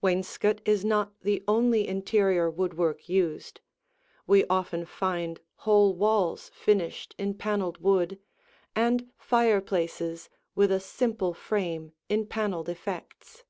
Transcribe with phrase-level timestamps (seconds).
[0.00, 3.60] Wainscot is not the only interior woodwork used;
[4.28, 8.20] we often find whole walls finished in paneled wood,
[8.76, 13.42] and fireplaces with a simple frame in paneled effects.